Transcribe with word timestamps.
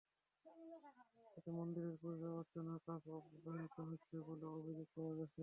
এতে 1.37 1.49
মন্দিরের 1.51 1.95
পূজা 2.01 2.29
অর্চনার 2.39 2.79
কাজ 2.87 3.01
ব্যাহত 3.45 3.77
হচ্ছে 3.89 4.15
বলে 4.27 4.45
অভিযোগ 4.51 4.87
পাওয়া 4.95 5.13
গেছে। 5.19 5.39